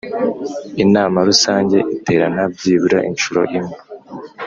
Inama 0.83 1.17
rusange 1.29 1.77
iterana 1.95 2.43
byibura 2.55 2.99
inshuro 3.09 3.41
imwe 3.57 3.75